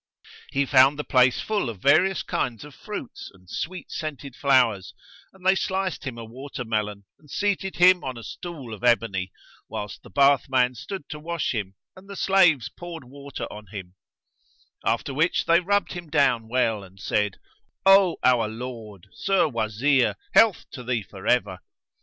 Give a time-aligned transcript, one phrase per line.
[0.51, 4.95] He found the place full of various kinds of fruits and sweet scented flowers,
[5.31, 9.31] and they sliced him a watermelon and seated him on a stool of ebony,
[9.69, 13.93] whilst the bathman stood to wash him and the slaves poured water on him;
[14.83, 17.37] after which they rubbed him down well and said,
[17.85, 21.59] "O our lord, Sir Wazir, health to thee forever!"